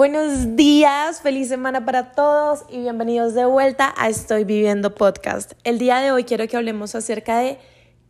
[0.00, 5.52] buenos días, feliz semana para todos y bienvenidos de vuelta a Estoy Viviendo Podcast.
[5.62, 7.58] El día de hoy quiero que hablemos acerca de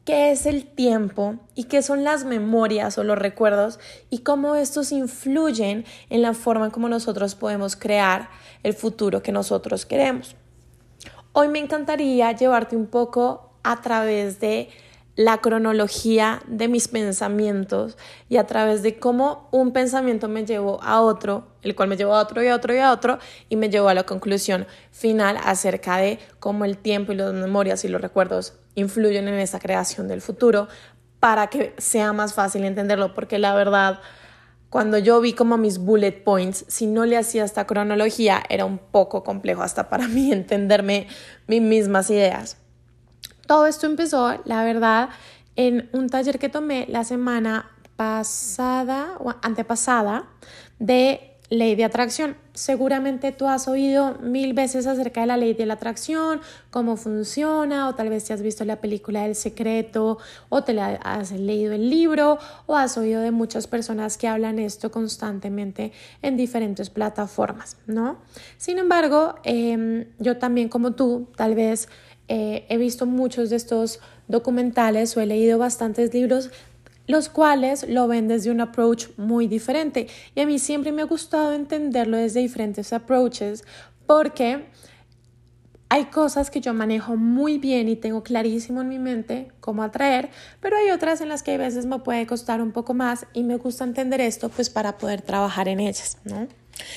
[0.05, 4.93] qué es el tiempo y qué son las memorias o los recuerdos y cómo estos
[4.93, 8.30] influyen en la forma como nosotros podemos crear
[8.62, 10.36] el futuro que nosotros queremos.
[11.32, 14.68] Hoy me encantaría llevarte un poco a través de
[15.21, 17.98] la cronología de mis pensamientos
[18.30, 22.15] y a través de cómo un pensamiento me llevó a otro, el cual me llevó
[22.15, 23.19] a otro y a otro y a otro
[23.51, 27.84] y me llevó a la conclusión final acerca de cómo el tiempo y las memorias
[27.84, 30.69] y los recuerdos influyen en esa creación del futuro
[31.19, 34.01] para que sea más fácil entenderlo porque la verdad
[34.71, 38.79] cuando yo vi como mis bullet points, si no le hacía esta cronología, era un
[38.79, 41.09] poco complejo hasta para mí entenderme
[41.46, 42.57] mis mismas ideas.
[43.50, 45.09] Todo esto empezó, la verdad,
[45.56, 50.29] en un taller que tomé la semana pasada o antepasada
[50.79, 52.37] de ley de atracción.
[52.54, 57.88] Seguramente tú has oído mil veces acerca de la ley de la atracción, cómo funciona,
[57.88, 61.90] o tal vez te has visto la película del secreto, o te has leído el
[61.90, 65.91] libro, o has oído de muchas personas que hablan esto constantemente
[66.22, 68.19] en diferentes plataformas, ¿no?
[68.59, 71.88] Sin embargo, em, yo también como tú, tal vez
[72.32, 73.98] eh, he visto muchos de estos
[74.28, 76.50] documentales o he leído bastantes libros
[77.09, 80.06] los cuales lo ven desde un approach muy diferente.
[80.36, 83.64] Y a mí siempre me ha gustado entenderlo desde diferentes approaches
[84.06, 84.66] porque
[85.91, 90.31] hay cosas que yo manejo muy bien y tengo clarísimo en mi mente cómo atraer,
[90.60, 93.43] pero hay otras en las que a veces me puede costar un poco más y
[93.43, 96.47] me gusta entender esto pues para poder trabajar en ellas, ¿no?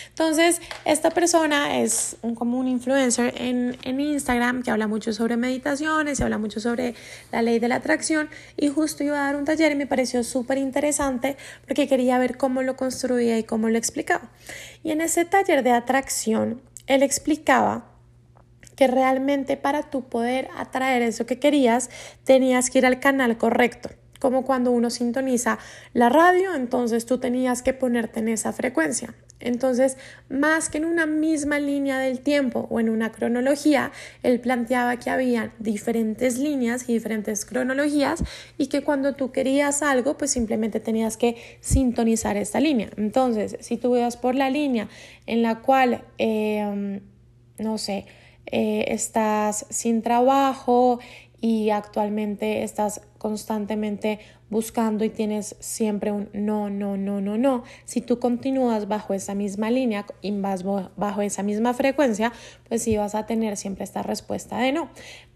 [0.09, 5.37] Entonces, esta persona es un, como un influencer en, en Instagram que habla mucho sobre
[5.37, 6.93] meditaciones, y habla mucho sobre
[7.31, 10.23] la ley de la atracción y justo iba a dar un taller y me pareció
[10.23, 11.35] súper interesante
[11.65, 14.29] porque quería ver cómo lo construía y cómo lo explicaba.
[14.83, 17.92] Y en ese taller de atracción, él explicaba
[18.75, 21.89] que realmente para tú poder atraer eso que querías,
[22.23, 23.89] tenías que ir al canal correcto
[24.23, 25.59] como cuando uno sintoniza
[25.93, 29.13] la radio, entonces tú tenías que ponerte en esa frecuencia.
[29.41, 29.97] Entonces,
[30.29, 33.91] más que en una misma línea del tiempo o en una cronología,
[34.23, 38.23] él planteaba que había diferentes líneas y diferentes cronologías
[38.57, 42.89] y que cuando tú querías algo, pues simplemente tenías que sintonizar esta línea.
[42.95, 44.87] Entonces, si tú ibas por la línea
[45.25, 47.01] en la cual, eh,
[47.57, 48.05] no sé,
[48.45, 50.99] eh, estás sin trabajo
[51.39, 54.19] y actualmente estás constantemente
[54.53, 57.63] buscando y tienes siempre un no, no, no, no, no.
[57.83, 62.31] Si tú continúas bajo esa misma línea y vas bajo esa misma frecuencia,
[62.69, 64.89] pues sí vas a tener siempre esta respuesta de no.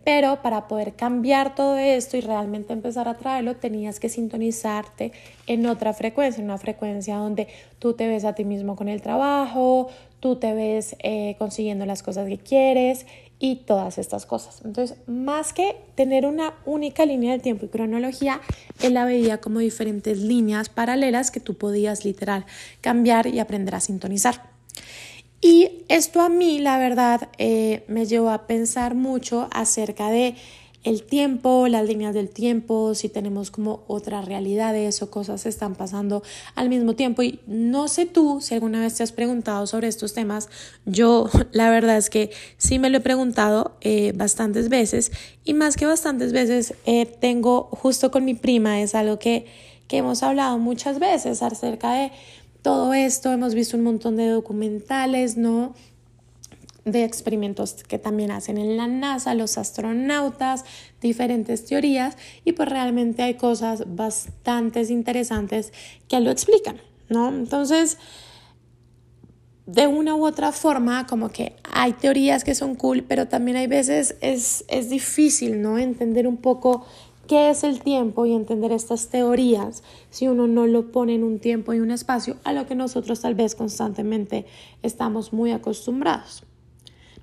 [0.06, 5.12] Pero para poder cambiar todo esto y realmente empezar a traerlo, tenías que sintonizarte
[5.48, 7.50] en otra frecuencia, en una frecuencia donde
[7.80, 9.90] tú te ves a ti mismo con el trabajo,
[10.22, 13.06] tú te ves eh, consiguiendo las cosas que quieres
[13.40, 14.62] y todas estas cosas.
[14.66, 18.42] Entonces, más que tener una única línea de tiempo y cronología,
[18.82, 22.46] él la veía como diferentes líneas paralelas que tú podías literal
[22.82, 24.42] cambiar y aprender a sintonizar.
[25.40, 30.36] Y esto a mí, la verdad, eh, me llevó a pensar mucho acerca de
[30.88, 36.24] el tiempo, las líneas del tiempo, si tenemos como otras realidades o cosas están pasando
[36.56, 37.24] al mismo tiempo.
[37.24, 40.48] Y no sé tú si alguna vez te has preguntado sobre estos temas.
[40.86, 45.12] Yo la verdad es que sí me lo he preguntado eh, bastantes veces
[45.44, 49.46] y más que bastantes veces eh, tengo justo con mi prima, es algo que,
[49.90, 52.12] que hemos hablado muchas veces acerca de
[52.62, 53.34] todo esto.
[53.34, 55.74] Hemos visto un montón de documentales, ¿no?
[56.92, 60.64] De experimentos que también hacen en la NASA, los astronautas,
[61.02, 65.74] diferentes teorías y pues realmente hay cosas bastante interesantes
[66.08, 66.78] que lo explican,
[67.10, 67.30] ¿no?
[67.30, 67.98] Entonces,
[69.66, 73.68] de una u otra forma, como que hay teorías que son cool, pero también hay
[73.68, 75.78] veces es, es difícil, ¿no?
[75.78, 76.86] Entender un poco
[77.28, 81.40] qué es el tiempo y entender estas teorías si uno no lo pone en un
[81.40, 84.46] tiempo y un espacio a lo que nosotros tal vez constantemente
[84.82, 86.47] estamos muy acostumbrados.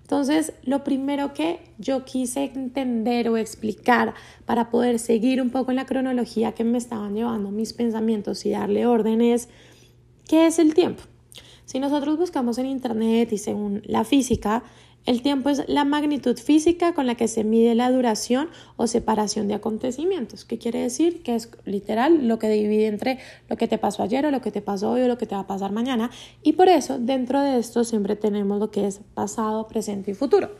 [0.04, 4.12] Entonces, lo primero que yo quise entender o explicar
[4.44, 8.50] para poder seguir un poco en la cronología que me estaban llevando mis pensamientos y
[8.50, 9.48] darle orden es,
[10.28, 11.02] ¿qué es el tiempo?
[11.64, 14.62] Si nosotros buscamos en Internet y según la física,
[15.06, 19.48] el tiempo es la magnitud física con la que se mide la duración o separación
[19.48, 20.46] de acontecimientos.
[20.46, 21.22] ¿Qué quiere decir?
[21.22, 23.18] Que es literal lo que divide entre
[23.50, 25.34] lo que te pasó ayer o lo que te pasó hoy o lo que te
[25.34, 26.10] va a pasar mañana.
[26.42, 30.50] Y por eso dentro de esto siempre tenemos lo que es pasado, presente y futuro.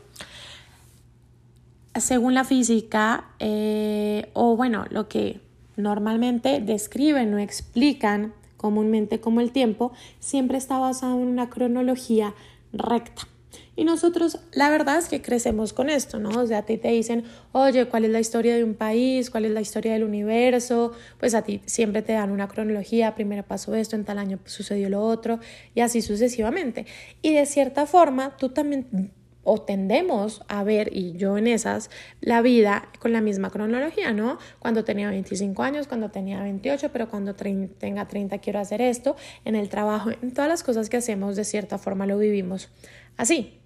[1.95, 5.39] Según la física, eh, o bueno, lo que
[5.75, 12.35] normalmente describen o explican comúnmente como el tiempo, siempre está basado en una cronología
[12.73, 13.27] recta.
[13.75, 16.29] Y nosotros, la verdad es que crecemos con esto, ¿no?
[16.29, 19.29] O sea, a ti te dicen, oye, ¿cuál es la historia de un país?
[19.29, 20.93] ¿Cuál es la historia del universo?
[21.19, 24.89] Pues a ti siempre te dan una cronología, primero pasó esto, en tal año sucedió
[24.89, 25.39] lo otro,
[25.73, 26.85] y así sucesivamente.
[27.21, 29.11] Y de cierta forma, tú también
[29.45, 34.39] o tendemos a ver, y yo en esas, la vida con la misma cronología, ¿no?
[34.59, 39.55] Cuando tenía 25 años, cuando tenía 28, pero cuando tenga 30 quiero hacer esto, en
[39.55, 42.69] el trabajo, en todas las cosas que hacemos, de cierta forma lo vivimos
[43.17, 43.59] así.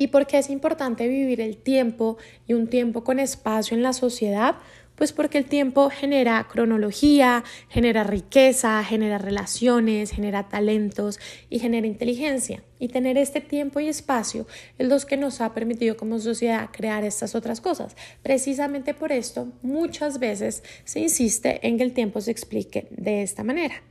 [0.00, 2.16] ¿Y por qué es importante vivir el tiempo
[2.46, 4.54] y un tiempo con espacio en la sociedad?
[4.94, 11.20] Pues porque el tiempo genera cronología, genera riqueza, genera relaciones, genera talentos
[11.50, 12.62] y genera inteligencia.
[12.78, 14.46] Y tener este tiempo y espacio
[14.78, 17.94] es lo que nos ha permitido como sociedad crear estas otras cosas.
[18.22, 23.44] Precisamente por esto, muchas veces se insiste en que el tiempo se explique de esta
[23.44, 23.82] manera.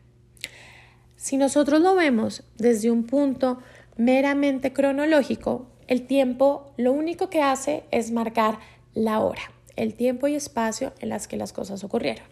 [1.18, 3.60] Si nosotros lo vemos desde un punto
[3.96, 8.60] meramente cronológico, el tiempo lo único que hace es marcar
[8.94, 9.42] la hora
[9.80, 12.26] el tiempo y espacio en las que las cosas ocurrieron.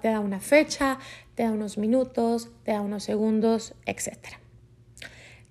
[0.00, 0.98] Te da una fecha,
[1.34, 4.16] te da unos minutos, te da unos segundos, etc.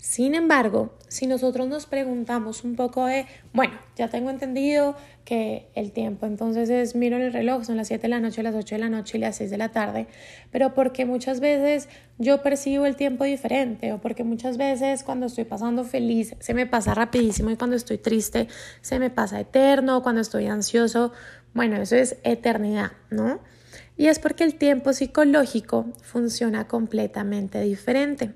[0.10, 4.96] Sin embargo, si nosotros nos preguntamos un poco de, bueno, ya tengo entendido
[5.26, 8.56] que el tiempo entonces es, miro el reloj, son las 7 de la noche, las
[8.56, 10.08] 8 de la noche y las 6 de la tarde,
[10.50, 11.90] pero porque muchas veces
[12.20, 16.66] yo percibo el tiempo diferente o porque muchas veces cuando estoy pasando feliz se me
[16.66, 18.48] pasa rapidísimo y cuando estoy triste
[18.80, 21.12] se me pasa eterno, cuando estoy ansioso,
[21.54, 23.42] bueno, eso es eternidad, ¿no?
[23.98, 28.34] Y es porque el tiempo psicológico funciona completamente diferente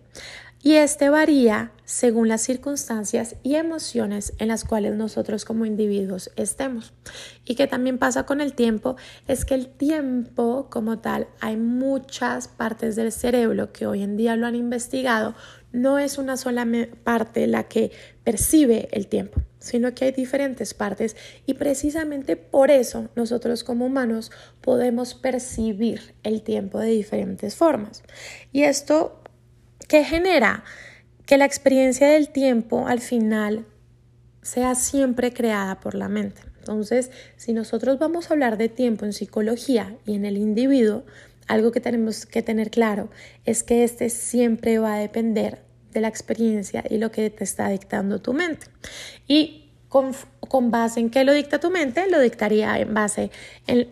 [0.64, 6.94] y este varía según las circunstancias y emociones en las cuales nosotros como individuos estemos.
[7.46, 8.96] Y que también pasa con el tiempo
[9.28, 14.36] es que el tiempo como tal, hay muchas partes del cerebro que hoy en día
[14.36, 15.36] lo han investigado,
[15.74, 16.68] no es una sola
[17.04, 17.92] parte la que
[18.24, 21.16] percibe el tiempo, sino que hay diferentes partes
[21.46, 24.32] y precisamente por eso nosotros como humanos
[24.62, 28.04] podemos percibir el tiempo de diferentes formas.
[28.52, 29.21] Y esto
[29.92, 30.64] ¿Qué genera?
[31.26, 33.66] Que la experiencia del tiempo al final
[34.42, 36.44] sea siempre creada por la mente.
[36.60, 41.04] Entonces, si nosotros vamos a hablar de tiempo en psicología y en el individuo,
[41.50, 43.10] algo que tenemos que tener claro
[43.44, 45.62] es que este siempre va a depender
[45.92, 48.68] de la experiencia y lo que te está dictando tu mente.
[49.28, 50.14] Y con,
[50.72, 53.30] base en qué lo dicta tu mente, lo dictaría en base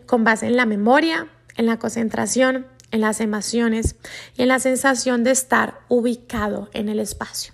[0.06, 3.96] con base en la memoria, en la concentración, en las emociones
[4.36, 7.54] y en la sensación de estar ubicado en el espacio.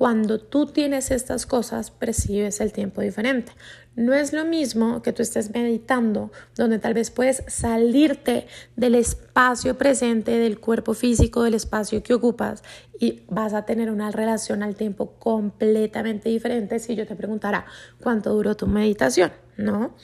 [0.00, 3.52] Cuando tú tienes estas cosas, percibes el tiempo diferente.
[3.96, 8.46] No es lo mismo que tú estés meditando, donde tal vez puedes salirte
[8.76, 12.62] del espacio presente, del cuerpo físico, del espacio que ocupas
[12.98, 17.66] y vas a tener una relación al tiempo completamente diferente si yo te preguntara
[18.00, 19.96] cuánto duró tu meditación, ¿no?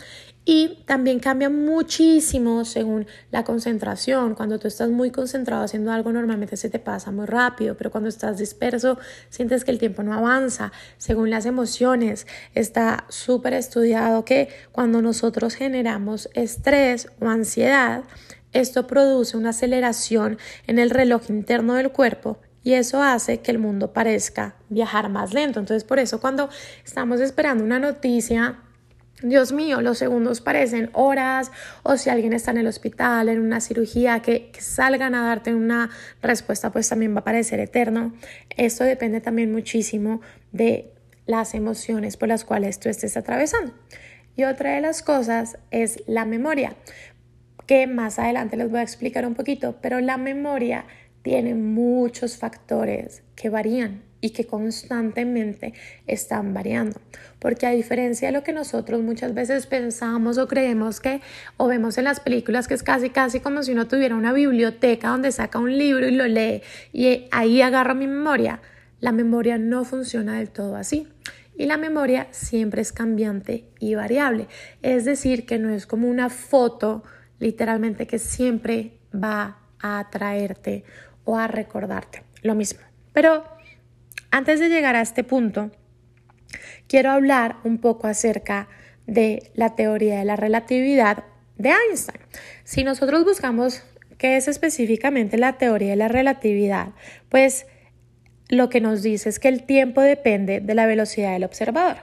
[0.48, 4.36] Y también cambia muchísimo según la concentración.
[4.36, 8.08] Cuando tú estás muy concentrado haciendo algo, normalmente se te pasa muy rápido, pero cuando
[8.08, 8.96] estás disperso,
[9.28, 10.70] sientes que el tiempo no avanza.
[10.98, 18.04] Según las emociones, está súper estudiado que cuando nosotros generamos estrés o ansiedad,
[18.52, 23.58] esto produce una aceleración en el reloj interno del cuerpo y eso hace que el
[23.58, 25.58] mundo parezca viajar más lento.
[25.58, 26.48] Entonces, por eso cuando
[26.84, 28.60] estamos esperando una noticia
[29.22, 31.50] Dios mío, los segundos parecen horas
[31.82, 35.88] o si alguien está en el hospital, en una cirugía, que, salgan a darte una
[36.20, 38.12] respuesta, pues también va a parecer eterno.
[38.56, 40.20] Esto depende también muchísimo
[40.52, 40.92] de
[41.24, 43.72] las emociones por las cuales tú estés atravesando.
[44.36, 46.76] Y otra de las cosas es la memoria,
[47.66, 50.84] que más adelante les voy a explicar un poquito, pero la memoria
[51.26, 55.74] tiene muchos factores que varían y que constantemente
[56.06, 57.00] están variando.
[57.40, 61.20] Porque a diferencia de lo que nosotros muchas veces pensamos o creemos que
[61.56, 65.08] o vemos en las películas que es casi casi como si uno tuviera una biblioteca
[65.08, 68.60] donde saca un libro y lo lee y ahí agarra mi memoria,
[69.00, 71.08] la memoria no funciona del todo así.
[71.56, 74.46] Y la memoria siempre es cambiante y variable.
[74.80, 77.02] Es decir, que no es como una foto
[77.40, 80.84] literalmente que siempre va a atraerte
[81.26, 82.22] o a recordarte.
[82.40, 82.80] Lo mismo.
[83.12, 83.44] Pero
[84.30, 85.70] antes de llegar a este punto,
[86.88, 88.68] quiero hablar un poco acerca
[89.06, 91.24] de la teoría de la relatividad
[91.58, 92.20] de Einstein.
[92.64, 93.82] Si nosotros buscamos
[94.18, 96.88] qué es específicamente la teoría de la relatividad,
[97.28, 97.66] pues
[98.48, 101.98] lo que nos dice es que el tiempo depende de la velocidad del observador.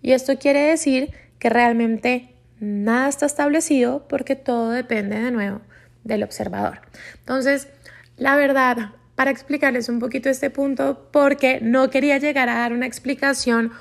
[0.00, 5.60] Y esto quiere decir que realmente nada está establecido porque todo depende de nuevo
[6.04, 6.80] del observador.
[7.18, 7.68] Entonces,
[8.16, 12.86] La verdad, para explicarles un poquito este punto, porque no quería llegar a dar una
[12.86, 13.72] explicación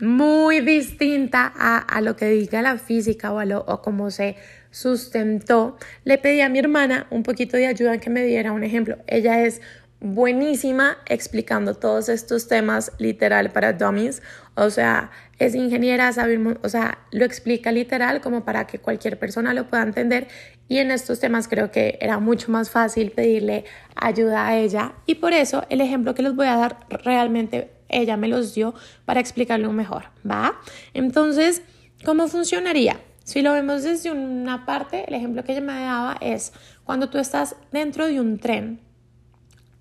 [0.00, 4.36] muy distinta a, lo que diga la física o, a lo, o cómo se
[4.70, 8.98] sustentó, le pedí a mi hermana un poquito de ayuda que me diera un ejemplo.
[9.06, 9.62] Ella es
[10.00, 14.22] buenísima explicando todos estos temas literal para dummies,
[14.54, 19.54] o sea, es ingeniera, sabe, o sea, lo explica literal como para que cualquier persona
[19.54, 20.28] lo pueda entender
[20.68, 25.16] y en estos temas creo que era mucho más fácil pedirle ayuda a ella y
[25.16, 28.74] por eso el ejemplo que les voy a dar realmente ella me los dio
[29.04, 30.58] para explicarlo mejor, ¿va?
[30.92, 31.62] Entonces,
[32.04, 33.00] ¿cómo funcionaría?
[33.24, 36.52] Si lo vemos desde una parte, el ejemplo que ella me daba es
[36.84, 38.80] cuando tú estás dentro de un tren,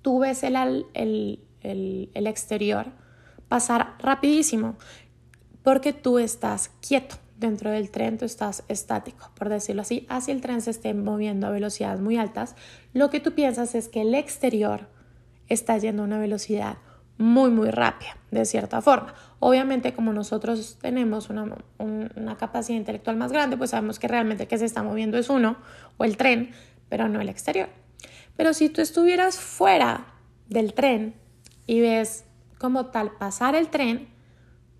[0.06, 2.86] tú ves el, el, el, exterior
[3.48, 4.76] pasar rapidísimo
[5.64, 10.42] porque tú estás quieto dentro del tren, tú estás estático, por decirlo así, así el
[10.42, 12.56] tren se esté moviendo a velocidades muy altas,
[12.94, 14.90] lo que tú piensas es que el exterior
[15.48, 16.78] está yendo a una velocidad
[17.18, 19.16] muy, muy rápida, de cierta forma.
[19.40, 21.48] Obviamente, como nosotros tenemos una,
[21.80, 25.58] una, capacidad intelectual más grande, pues sabemos que realmente que se está moviendo es uno
[25.98, 26.52] o el tren,
[26.90, 27.70] pero no el exterior.
[28.36, 30.13] Pero si tú estuvieras fuera
[30.48, 31.15] del tren
[31.65, 32.25] y ves
[32.58, 34.10] como tal pasar el tren,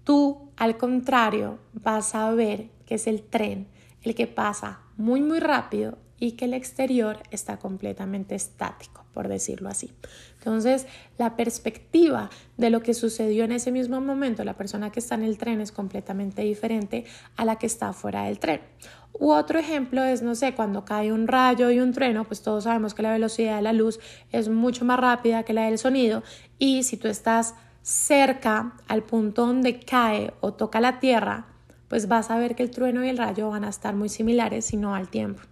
[0.04, 3.68] tú al contrario vas a ver que es el tren
[4.02, 9.70] el que pasa muy, muy rápido y que el exterior está completamente estático, por decirlo
[9.70, 9.92] así.
[10.38, 15.16] Entonces, la perspectiva de lo que sucedió en ese mismo momento, la persona que está
[15.16, 17.06] en el tren es completamente diferente
[17.36, 18.62] a la que está fuera del tren.
[19.18, 22.66] U otro ejemplo es, no sé, cuando cae un rayo y un trueno, pues todos
[22.66, 24.00] sabemos que la velocidad de la luz
[24.32, 26.22] es mucho más rápida que la del sonido
[26.60, 31.46] y si tú estás cerca al punto donde cae o toca la tierra,
[31.88, 34.66] pues vas a ver que el trueno y el rayo van a estar muy similares,
[34.66, 35.44] sino al tiempo.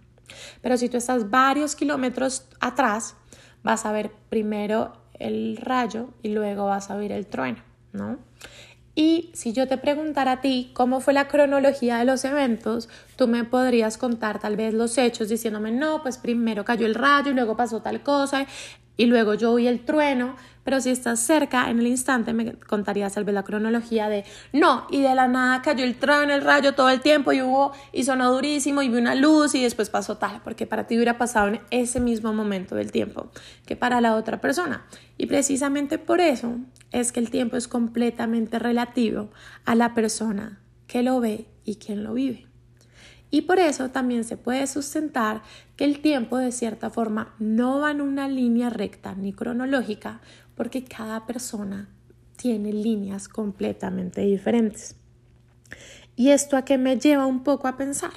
[0.60, 3.16] Pero si tú estás varios kilómetros atrás,
[3.62, 7.62] vas a ver primero el rayo y luego vas a ver el trueno,
[7.92, 8.18] ¿no?
[8.96, 13.26] Y si yo te preguntara a ti cómo fue la cronología de los eventos, tú
[13.26, 17.34] me podrías contar tal vez los hechos diciéndome, no, pues primero cayó el rayo y
[17.34, 18.46] luego pasó tal cosa
[18.96, 23.14] y luego yo oí el trueno, pero si estás cerca en el instante me contarías
[23.14, 26.74] tal vez la cronología de no, y de la nada cayó el trueno, el rayo
[26.74, 30.16] todo el tiempo y hubo y sonó durísimo y vi una luz y después pasó
[30.16, 33.30] tal, porque para ti hubiera pasado en ese mismo momento del tiempo
[33.66, 34.86] que para la otra persona.
[35.18, 36.56] Y precisamente por eso
[36.90, 39.30] es que el tiempo es completamente relativo
[39.64, 42.46] a la persona que lo ve y quien lo vive.
[43.34, 45.42] Y por eso también se puede sustentar
[45.74, 50.20] que el tiempo de cierta forma no va en una línea recta ni cronológica
[50.54, 51.88] porque cada persona
[52.36, 54.94] tiene líneas completamente diferentes.
[56.14, 58.12] ¿Y esto a qué me lleva un poco a pensar?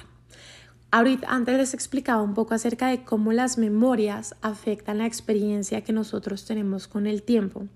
[0.92, 5.92] Ahorita antes les explicaba un poco acerca de cómo las memorias afectan la experiencia que
[5.92, 7.66] nosotros tenemos con el tiempo.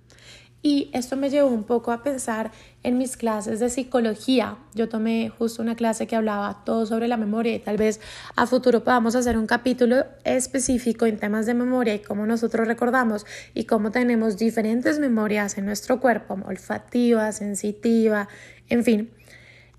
[0.64, 2.52] Y esto me llevó un poco a pensar
[2.84, 4.58] en mis clases de psicología.
[4.74, 8.00] Yo tomé justo una clase que hablaba todo sobre la memoria y tal vez
[8.36, 13.26] a futuro podamos hacer un capítulo específico en temas de memoria y cómo nosotros recordamos
[13.54, 18.28] y cómo tenemos diferentes memorias en nuestro cuerpo, olfativa, sensitiva,
[18.68, 19.10] en fin,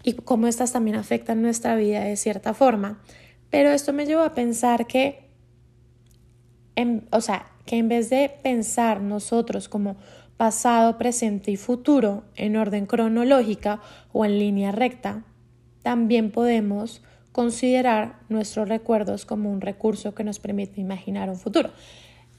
[0.03, 3.01] y cómo estas también afectan nuestra vida de cierta forma.
[3.49, 5.29] Pero esto me llevó a pensar que,
[7.11, 9.95] o sea, que en vez de pensar nosotros como
[10.43, 13.79] pasado, presente y futuro en orden cronológica
[14.11, 15.23] o en línea recta,
[15.83, 21.69] también podemos considerar nuestros recuerdos como un recurso que nos permite imaginar un futuro.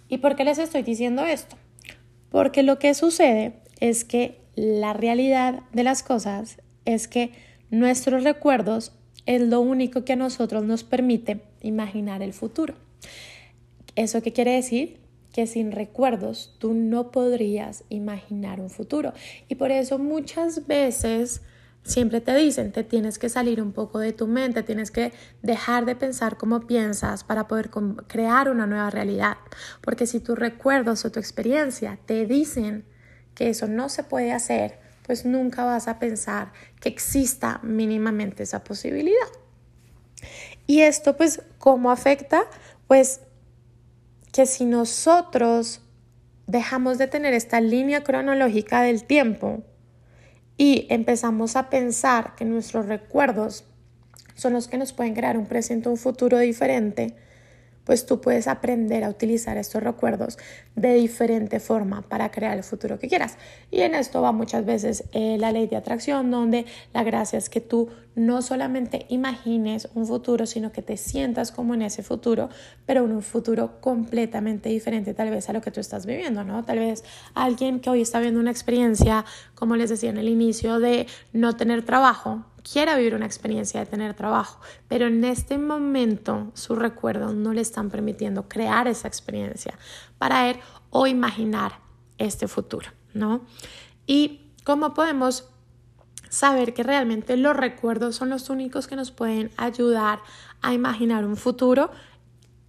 [0.06, 1.56] ¿Y por qué les estoy diciendo esto?
[2.28, 7.30] Porque lo que sucede es que la realidad de las cosas es que
[7.70, 8.92] nuestros recuerdos
[9.24, 12.74] es lo único que a nosotros nos permite imaginar el futuro.
[13.96, 15.03] ¿Eso qué quiere decir?
[15.34, 19.12] Que sin recuerdos tú no podrías imaginar un futuro.
[19.48, 21.42] Y por eso muchas veces
[21.82, 25.12] siempre te dicen, te tienes que salir un poco de tu mente, tienes que
[25.42, 27.68] dejar de pensar como piensas para poder
[28.06, 29.38] crear una nueva realidad.
[29.80, 32.84] Porque si tus recuerdos o tu experiencia te dicen
[33.34, 38.62] que eso no se puede hacer, pues nunca vas a pensar que exista mínimamente esa
[38.62, 39.26] posibilidad.
[40.68, 42.44] Y esto pues, ¿cómo afecta?
[42.86, 43.20] Pues
[44.34, 45.80] que si nosotros
[46.48, 49.62] dejamos de tener esta línea cronológica del tiempo
[50.56, 53.62] y empezamos a pensar que nuestros recuerdos
[54.34, 57.14] son los que nos pueden crear un presente o un futuro diferente,
[57.84, 60.38] pues tú puedes aprender a utilizar estos recuerdos
[60.74, 63.36] de diferente forma para crear el futuro que quieras.
[63.70, 67.48] Y en esto va muchas veces eh, la ley de atracción, donde la gracia es
[67.48, 72.48] que tú no solamente imagines un futuro, sino que te sientas como en ese futuro,
[72.86, 76.64] pero en un futuro completamente diferente tal vez a lo que tú estás viviendo, ¿no?
[76.64, 79.24] Tal vez alguien que hoy está viendo una experiencia,
[79.54, 83.86] como les decía en el inicio, de no tener trabajo, quiera vivir una experiencia de
[83.86, 89.78] tener trabajo, pero en este momento sus recuerdos no le están permitiendo crear esa experiencia
[90.18, 90.56] para él
[90.90, 91.78] o imaginar
[92.18, 93.42] este futuro, ¿no?
[94.06, 95.44] Y cómo podemos
[96.30, 100.20] saber que realmente los recuerdos son los únicos que nos pueden ayudar
[100.62, 101.90] a imaginar un futuro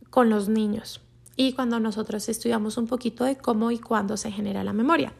[0.09, 1.01] con los niños
[1.35, 5.13] y cuando nosotros estudiamos un poquito de cómo y cuándo se genera la memoria.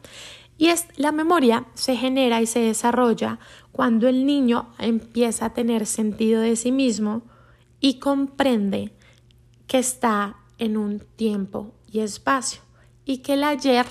[0.58, 3.38] Y es, la memoria se genera y se desarrolla
[3.72, 7.22] cuando el niño empieza a tener sentido de sí mismo
[7.80, 8.92] y comprende
[9.66, 12.60] que está en un tiempo y espacio
[13.04, 13.86] y que el ayer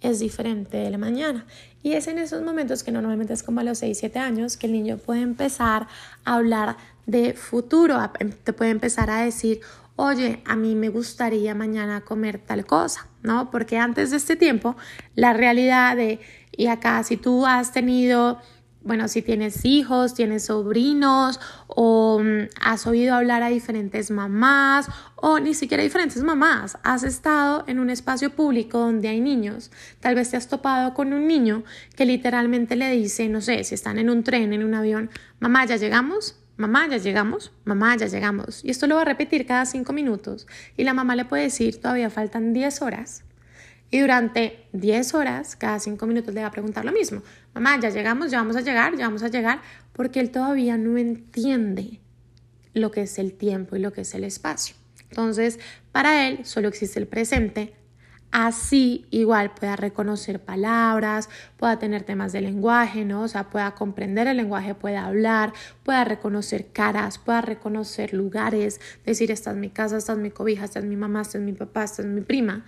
[0.00, 1.46] es diferente de la mañana.
[1.82, 4.66] Y es en esos momentos que normalmente es como a los 6, 7 años que
[4.66, 5.88] el niño puede empezar
[6.24, 9.60] a hablar de futuro, em, te puede empezar a decir,
[9.96, 13.50] oye, a mí me gustaría mañana comer tal cosa, ¿no?
[13.50, 14.76] Porque antes de este tiempo,
[15.14, 16.20] la realidad de,
[16.52, 18.38] y acá si tú has tenido,
[18.82, 25.38] bueno, si tienes hijos, tienes sobrinos o mm, has oído hablar a diferentes mamás o
[25.38, 29.70] ni siquiera diferentes mamás, has estado en un espacio público donde hay niños,
[30.00, 31.62] tal vez te has topado con un niño
[31.94, 35.66] que literalmente le dice, no sé, si están en un tren, en un avión, mamá,
[35.66, 38.64] ya llegamos, mamá, ya llegamos, mamá, ya llegamos.
[38.64, 40.46] Y esto lo va a repetir cada cinco minutos.
[40.76, 43.24] Y la mamá le puede decir, todavía faltan diez horas.
[43.90, 47.22] Y durante diez horas, cada cinco minutos le va a preguntar lo mismo.
[47.54, 49.62] Mamá, ya llegamos, ya vamos a llegar, ya vamos a llegar,
[49.92, 51.98] porque él todavía no entiende
[52.74, 54.76] lo que es el tiempo y lo que es el espacio.
[55.08, 55.58] Entonces,
[55.90, 57.74] para él solo existe el presente,
[58.30, 63.22] así igual pueda reconocer palabras, pueda tener temas de lenguaje, ¿no?
[63.22, 69.30] O sea, pueda comprender el lenguaje, pueda hablar, pueda reconocer caras, pueda reconocer lugares, decir,
[69.30, 71.52] esta es mi casa, esta es mi cobija, esta es mi mamá, esta es mi
[71.52, 72.64] papá, esta es mi prima.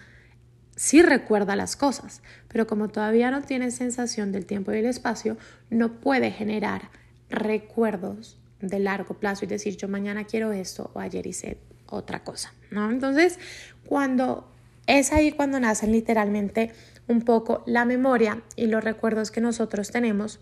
[0.74, 5.36] Sí recuerda las cosas, pero como todavía no tiene sensación del tiempo y el espacio,
[5.70, 6.90] no puede generar
[7.28, 12.54] recuerdos de largo plazo y decir yo mañana quiero esto o ayer hice otra cosa,
[12.70, 12.90] ¿no?
[12.90, 13.38] Entonces,
[13.86, 14.51] cuando
[14.86, 16.72] es ahí cuando nacen literalmente
[17.08, 20.40] un poco la memoria y los recuerdos que nosotros tenemos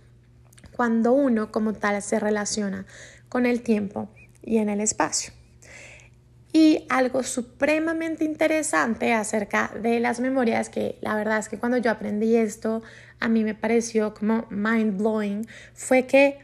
[0.73, 2.87] cuando uno como tal se relaciona
[3.29, 4.09] con el tiempo
[4.43, 5.33] y en el espacio.
[6.53, 11.93] Y algo supremamente interesante acerca de las memorias, que la verdad es que cuando yo
[11.93, 12.83] aprendí esto,
[13.21, 16.39] a mí me pareció como mind blowing, fue que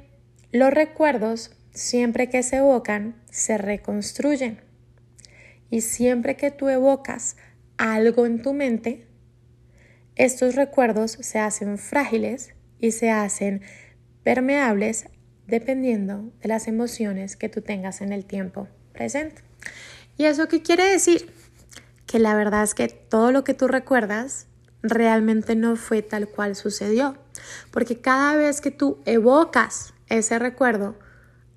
[0.52, 4.60] los recuerdos, siempre que se evocan, se reconstruyen.
[5.70, 7.36] Y siempre que tú evocas
[7.78, 9.06] algo en tu mente,
[10.14, 13.62] estos recuerdos se hacen frágiles y se hacen
[14.22, 15.06] permeables
[15.46, 19.42] dependiendo de las emociones que tú tengas en el tiempo presente.
[20.16, 21.30] ¿Y eso qué quiere decir?
[22.06, 24.46] Que la verdad es que todo lo que tú recuerdas
[24.82, 27.16] realmente no fue tal cual sucedió,
[27.70, 30.98] porque cada vez que tú evocas ese recuerdo,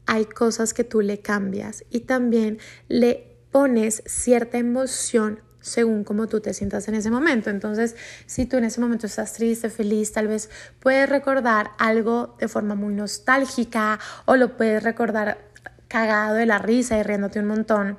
[0.05, 6.41] hay cosas que tú le cambias y también le pones cierta emoción según cómo tú
[6.41, 7.49] te sientas en ese momento.
[7.49, 12.47] Entonces, si tú en ese momento estás triste, feliz, tal vez puedes recordar algo de
[12.47, 15.37] forma muy nostálgica o lo puedes recordar
[15.87, 17.97] cagado de la risa y riéndote un montón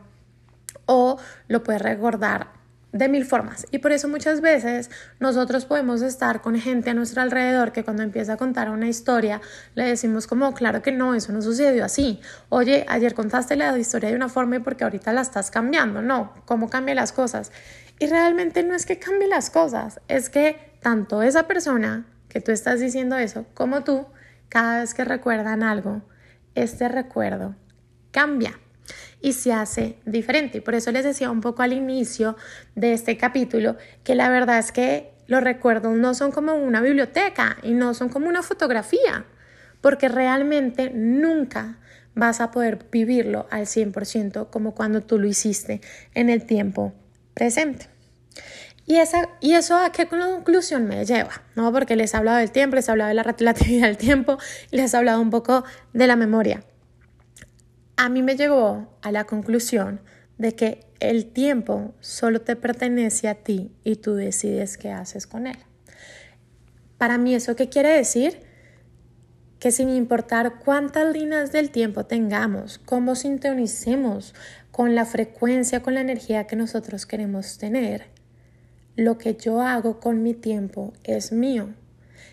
[0.87, 2.60] o lo puedes recordar
[2.93, 3.67] de mil formas.
[3.71, 8.03] Y por eso muchas veces nosotros podemos estar con gente a nuestro alrededor que cuando
[8.03, 9.41] empieza a contar una historia
[9.75, 12.21] le decimos como, claro que no, eso no sucedió así.
[12.49, 16.03] Oye, ayer contaste la historia de una forma y porque ahorita la estás cambiando.
[16.03, 17.53] No, ¿cómo cambia las cosas?
[17.99, 22.51] Y realmente no es que cambie las cosas, es que tanto esa persona que tú
[22.51, 24.07] estás diciendo eso como tú,
[24.49, 26.03] cada vez que recuerdan algo,
[26.55, 27.57] este recuerdo
[28.11, 28.59] cambia
[29.21, 30.63] y se hace diferente.
[30.63, 32.37] Por eso les decía un poco al inicio
[32.75, 37.57] de este capítulo que la verdad es que los recuerdos no son como una biblioteca
[37.63, 39.25] y no son como una fotografía,
[39.81, 41.79] porque realmente nunca
[42.15, 45.81] vas a poder vivirlo al 100% como cuando tú lo hiciste
[46.15, 46.93] en el tiempo
[47.35, 47.87] presente.
[48.87, 51.73] Y, esa, y eso a qué conclusión me lleva, ¿no?
[51.73, 54.37] Porque les he hablado del tiempo, les he hablado de la relatividad del tiempo
[54.73, 56.65] les he hablado un poco de la memoria
[58.03, 60.01] a mí me llegó a la conclusión
[60.39, 65.47] de que el tiempo solo te pertenece a ti y tú decides qué haces con
[65.47, 65.59] él.
[66.97, 68.41] Para mí eso qué quiere decir?
[69.59, 74.35] Que sin importar cuántas líneas del tiempo tengamos, cómo sintonicemos
[74.71, 78.07] con la frecuencia, con la energía que nosotros queremos tener,
[78.97, 81.75] lo que yo hago con mi tiempo es mío.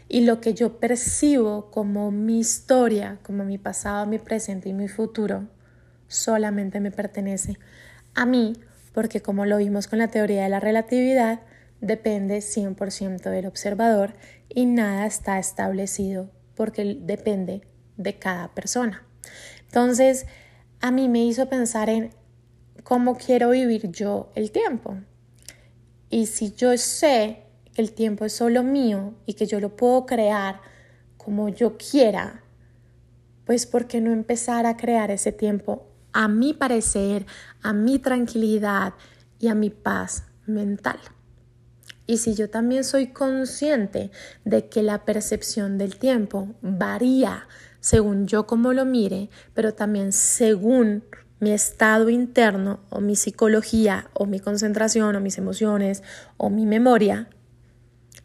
[0.08, 4.88] Y lo que yo percibo como mi historia, como mi pasado, mi presente y mi
[4.88, 5.50] futuro,
[6.08, 7.58] solamente me pertenece
[8.16, 8.54] a mí,
[8.94, 11.42] porque como lo vimos con la teoría de la relatividad,
[11.82, 14.14] depende 100% del observador
[14.50, 17.62] y nada está establecido porque depende
[17.98, 19.06] de cada persona.
[19.66, 20.26] Entonces,
[20.82, 22.12] a mí me hizo pensar en
[22.84, 24.98] cómo quiero vivir yo el tiempo.
[26.10, 27.44] Y si yo sé
[27.74, 30.62] que el tiempo es solo mío y que yo lo puedo crear
[31.18, 32.44] como yo quiera,
[33.46, 35.87] pues ¿por qué no empezar a crear ese tiempo
[36.18, 37.28] a mi parecer,
[37.62, 38.96] a mi tranquilidad
[39.38, 40.98] y a mi paz mental?
[42.08, 44.10] Y si yo también soy consciente
[44.44, 47.48] de que la percepción del tiempo varía
[47.82, 51.04] según yo como lo mire, pero también según
[51.40, 56.02] mi estado interno o mi psicología o mi concentración o mis emociones
[56.38, 57.30] o mi memoria,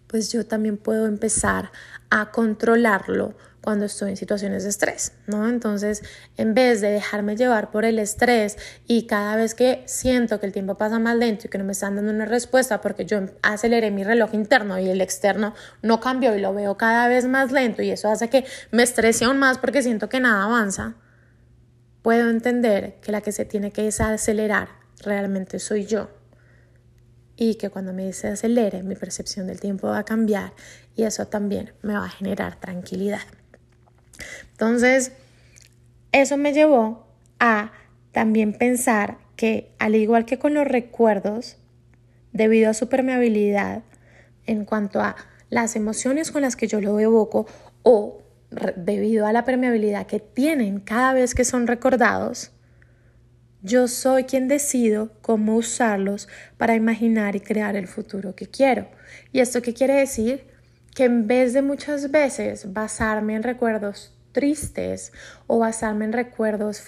[0.07, 1.72] pues yo también puedo empezar
[2.09, 5.48] a controlarlo cuando estoy en situaciones de estrés, ¿no?
[5.48, 6.03] Entonces,
[6.37, 10.53] en vez de dejarme llevar por el estrés y cada vez que siento que el
[10.53, 13.92] tiempo pasa más lento y que no me están dando una respuesta porque yo aceleré
[13.92, 17.83] mi reloj interno y el externo no cambió y lo veo cada vez más lento
[17.83, 20.96] y eso hace que me estrese aún más porque siento que nada avanza,
[22.03, 24.70] puedo entender que la que se tiene que desacelerar
[25.05, 26.11] realmente soy yo
[27.37, 30.53] y que cuando me desacelere mi percepción del tiempo va a cambiar
[30.96, 33.22] y eso también me va a generar tranquilidad.
[34.62, 35.11] Entonces,
[36.12, 37.05] eso me llevó
[37.40, 37.72] a
[38.12, 41.57] también pensar que al igual que con los recuerdos,
[42.33, 43.83] debido a su permeabilidad
[44.46, 45.16] en cuanto a
[45.51, 47.44] las emociones con las que yo lo evoco
[47.83, 48.22] o
[48.77, 52.53] debido a la permeabilidad que tienen cada vez que son recordados,
[53.62, 58.87] yo soy quien decido cómo usarlos para imaginar y crear el futuro que quiero.
[59.33, 60.44] ¿Y esto qué quiere decir?
[60.94, 65.12] Que en vez de muchas veces basarme en recuerdos tristes
[65.47, 66.83] o basarme en recuerdos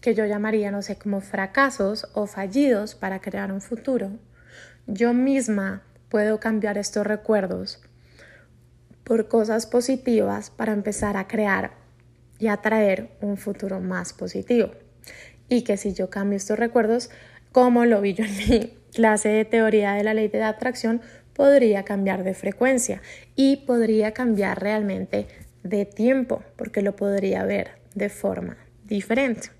[0.00, 4.12] que yo llamaría, no sé, como fracasos o fallidos para crear un futuro,
[4.86, 7.80] yo misma puedo cambiar estos recuerdos
[9.04, 11.72] por cosas positivas para empezar a crear
[12.38, 14.70] y atraer un futuro más positivo.
[15.48, 17.10] Y que si yo cambio estos recuerdos,
[17.52, 21.00] como lo vi yo en mi clase de teoría de la ley de la atracción,
[21.32, 23.00] podría cambiar de frecuencia
[23.34, 25.26] y podría cambiar realmente
[25.68, 29.50] de tiempo, porque lo podría ver de forma diferente.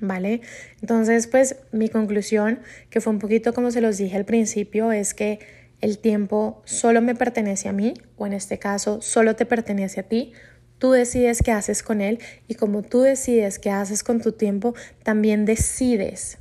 [0.00, 0.40] ¿Vale?
[0.80, 5.14] Entonces, pues mi conclusión, que fue un poquito como se los dije al principio, es
[5.14, 5.38] que
[5.80, 10.02] el tiempo solo me pertenece a mí, o en este caso, solo te pertenece a
[10.04, 10.32] ti.
[10.78, 12.18] Tú decides qué haces con él
[12.48, 16.38] y como tú decides qué haces con tu tiempo, también decides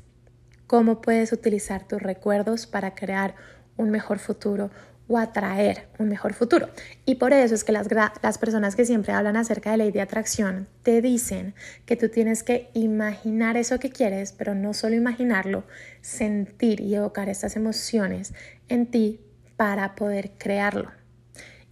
[0.65, 3.36] cómo puedes utilizar tus recuerdos para crear
[3.77, 4.71] un mejor futuro,
[5.08, 6.70] o atraer un mejor futuro.
[7.06, 7.88] Y por eso es que las,
[8.22, 11.54] las personas que siempre hablan acerca de ley de atracción te dicen
[11.86, 15.66] que tú tienes que imaginar eso que quieres, pero no solo imaginarlo,
[16.02, 18.34] sentir y evocar estas emociones
[18.70, 19.20] en ti
[19.58, 20.92] para poder crearlo.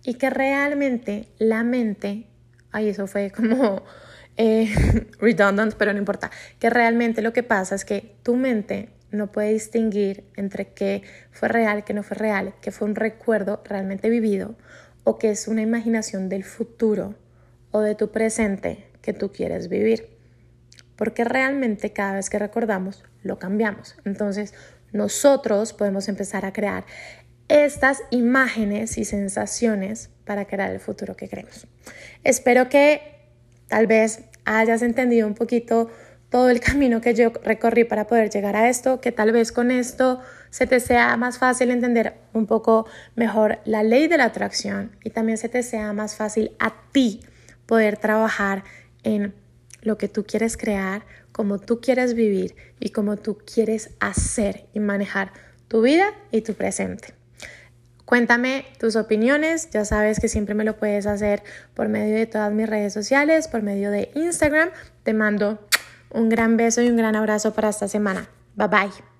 [0.04, 2.28] Y que realmente la mente,
[2.72, 3.84] ay, eso fue como
[4.38, 4.74] eh,
[5.20, 9.54] redundant, pero no importa, que realmente lo que pasa es que tu mente no puede
[9.54, 14.56] distinguir entre qué fue real, qué no fue real, qué fue un recuerdo realmente vivido
[15.04, 17.15] o qué es una imaginación del futuro
[17.71, 20.17] o de tu presente que tú quieres vivir.
[20.95, 23.95] Porque realmente cada vez que recordamos lo cambiamos.
[24.06, 24.54] Entonces
[24.91, 26.86] nosotros podemos empezar a crear
[27.47, 31.67] estas imágenes y sensaciones para crear el futuro que queremos.
[32.24, 33.02] Espero que
[33.67, 35.89] tal vez hayas entendido un poquito
[36.32, 39.70] todo el camino que yo recorrí para poder llegar a esto, que tal vez con
[39.70, 44.96] esto se te sea más fácil entender un poco mejor la ley de la atracción
[45.04, 47.22] y también se te sea más fácil a ti
[47.67, 48.63] poder trabajar
[49.04, 49.36] en
[49.82, 54.80] lo que tú quieres crear, cómo tú quieres vivir y cómo tú quieres hacer y
[54.80, 55.32] manejar
[55.67, 57.13] tu vida y tu presente.
[58.06, 62.52] Cuéntame tus opiniones, ya sabes que siempre me lo puedes hacer por medio de todas
[62.52, 64.70] mis redes sociales, por medio de Instagram.
[65.04, 65.65] Te mando
[66.13, 68.28] un gran beso y un gran abrazo para esta semana.
[68.56, 69.11] Bye bye.